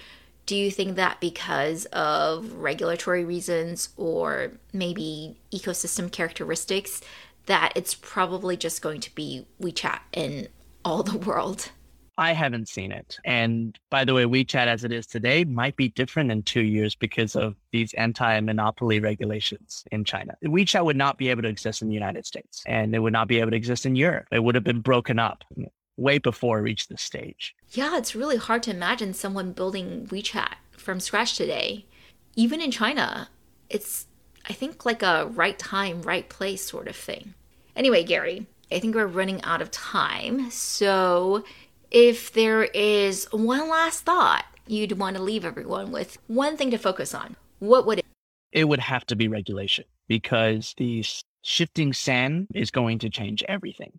[0.47, 7.01] do you think that because of regulatory reasons or maybe ecosystem characteristics,
[7.47, 10.49] that it's probably just going to be WeChat in
[10.85, 11.71] all the world.
[12.17, 13.19] I haven't seen it.
[13.25, 16.95] And by the way, WeChat as it is today might be different in two years
[16.95, 20.35] because of these anti monopoly regulations in China.
[20.45, 23.27] WeChat would not be able to exist in the United States and it would not
[23.27, 24.27] be able to exist in Europe.
[24.31, 25.45] It would have been broken up
[25.97, 27.55] way before it reached this stage.
[27.71, 31.87] Yeah, it's really hard to imagine someone building WeChat from scratch today.
[32.37, 33.29] Even in China,
[33.71, 34.07] it's
[34.49, 37.35] I think like a right time, right place sort of thing.
[37.77, 40.51] Anyway, Gary, I think we're running out of time.
[40.51, 41.45] So
[41.91, 46.79] if there is one last thought you'd want to leave everyone with, one thing to
[46.79, 48.07] focus on, what would it
[48.53, 51.05] It would have to be regulation because the
[51.43, 53.99] shifting sand is going to change everything.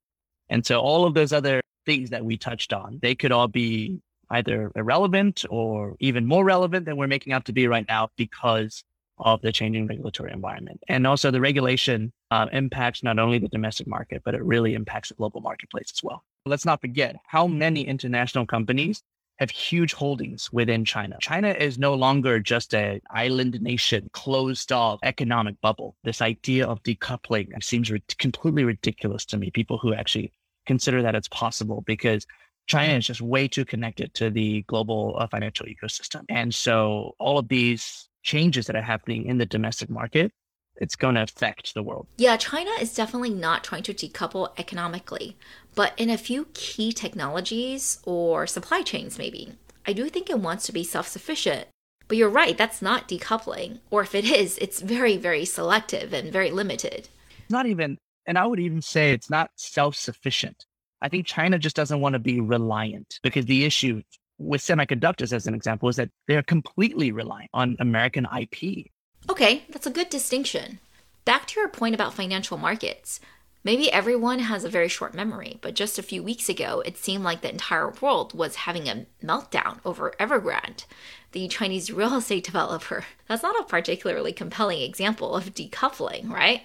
[0.49, 3.99] And so all of those other things that we touched on, they could all be
[4.29, 8.83] either irrelevant or even more relevant than we're making out to be right now because
[9.17, 10.81] of the changing regulatory environment.
[10.87, 15.09] And also, the regulation uh, impacts not only the domestic market, but it really impacts
[15.09, 16.23] the global marketplace as well.
[16.45, 19.01] Let's not forget how many international companies
[19.39, 21.17] have huge holdings within China.
[21.19, 25.95] China is no longer just an island nation, closed off economic bubble.
[26.03, 29.51] This idea of decoupling seems re- completely ridiculous to me.
[29.51, 30.31] People who actually
[30.65, 32.25] consider that it's possible because
[32.67, 36.23] China is just way too connected to the global uh, financial ecosystem.
[36.29, 40.33] And so all of these changes that are happening in the domestic market,
[40.77, 42.07] it's going to affect the world.
[42.17, 45.37] Yeah, China is definitely not trying to decouple economically,
[45.73, 49.53] but in a few key technologies or supply chains, maybe,
[49.87, 51.67] I do think it wants to be self sufficient.
[52.07, 53.79] But you're right, that's not decoupling.
[53.89, 57.07] Or if it is, it's very, very selective and very limited.
[57.49, 57.97] Not even,
[58.27, 60.65] and I would even say it's not self sufficient.
[61.01, 64.01] I think China just doesn't want to be reliant because the issue
[64.37, 68.87] with semiconductors, as an example, is that they're completely reliant on American IP.
[69.29, 70.79] Okay, that's a good distinction.
[71.23, 73.19] Back to your point about financial markets.
[73.63, 77.23] Maybe everyone has a very short memory, but just a few weeks ago, it seemed
[77.23, 80.85] like the entire world was having a meltdown over Evergrande,
[81.31, 83.05] the Chinese real estate developer.
[83.27, 86.61] That's not a particularly compelling example of decoupling, right?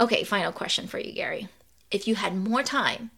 [0.00, 1.46] Okay, final question for you, Gary.
[1.92, 3.12] If you had more time,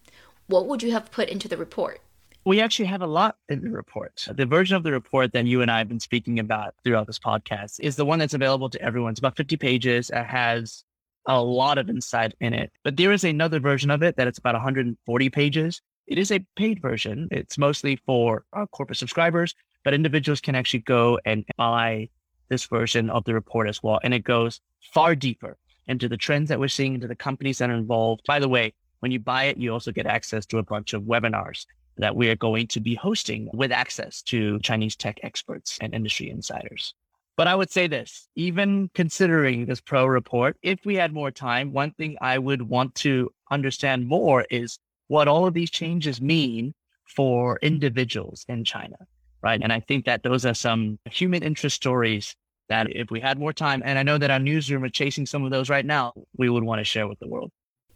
[0.45, 2.01] what would you have put into the report?
[2.45, 4.27] We actually have a lot in the report.
[4.29, 7.17] The version of the report that you and I have been speaking about throughout this
[7.17, 9.11] podcast is the one that's available to everyone.
[9.11, 10.09] It's about 50 pages.
[10.09, 10.83] It has
[11.25, 12.73] a lot of insight in it.
[12.83, 15.81] But there is another version of it that it's about 140 pages.
[16.05, 17.29] It is a paid version.
[17.31, 22.09] It's mostly for uh, corporate subscribers, but individuals can actually go and buy
[22.49, 24.01] this version of the report as well.
[24.03, 24.59] And it goes
[24.93, 25.55] far deeper
[25.87, 28.23] into the trends that we're seeing, into the companies that are involved.
[28.27, 31.03] By the way, when you buy it, you also get access to a bunch of
[31.03, 31.65] webinars
[31.97, 36.29] that we are going to be hosting with access to Chinese tech experts and industry
[36.29, 36.93] insiders.
[37.35, 41.73] But I would say this, even considering this pro report, if we had more time,
[41.73, 44.77] one thing I would want to understand more is
[45.07, 46.73] what all of these changes mean
[47.05, 48.97] for individuals in China,
[49.41, 49.59] right?
[49.61, 52.35] And I think that those are some human interest stories
[52.69, 55.43] that if we had more time, and I know that our newsroom are chasing some
[55.43, 57.51] of those right now, we would want to share with the world.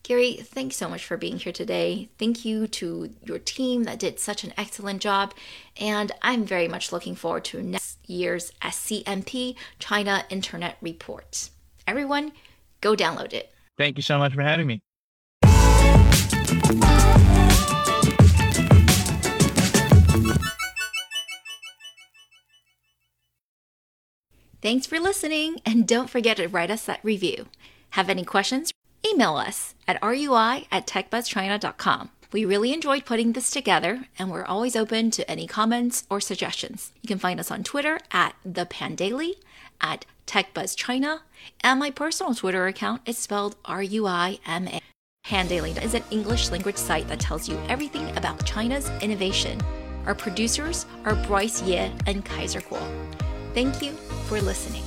[0.07, 2.07] Gary, thanks so much for being here today.
[2.17, 5.33] Thank you to your team that did such an excellent job.
[5.75, 11.49] And I'm very much looking forward to next year's SCMP China Internet Report.
[11.85, 12.31] Everyone,
[12.79, 13.53] go download it.
[13.77, 14.79] Thank you so much for having me.
[24.61, 27.47] Thanks for listening, and don't forget to write us that review.
[27.89, 28.71] Have any questions?
[29.05, 32.09] Email us at rui at techbuzzchina.com.
[32.31, 36.91] We really enjoyed putting this together, and we're always open to any comments or suggestions.
[37.01, 39.35] You can find us on Twitter at the Pandaily,
[39.79, 41.19] at TechBuzzChina,
[41.61, 44.81] and my personal Twitter account is spelled R-U-I-M-A.
[45.25, 49.61] Pandaily is an English language site that tells you everything about China's innovation.
[50.05, 52.81] Our producers are Bryce Ye and Kaiser Kuo.
[53.53, 53.91] Thank you
[54.27, 54.86] for listening.